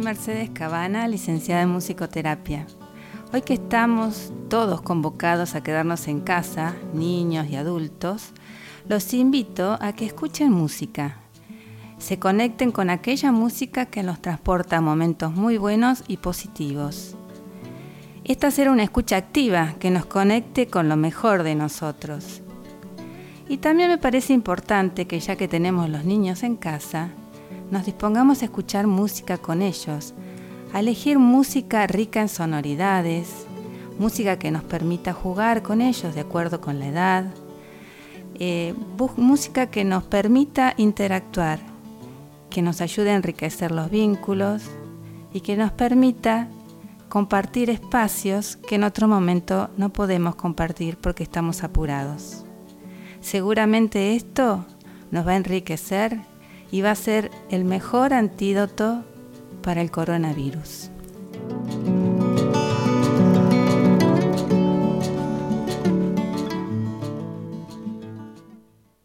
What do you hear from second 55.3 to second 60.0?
a enriquecer y va a ser el mejor antídoto para el